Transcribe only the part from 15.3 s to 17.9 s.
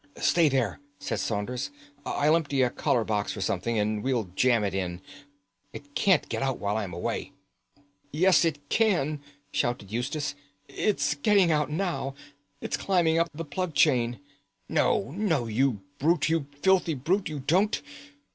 you brute, you filthy brute, you don't!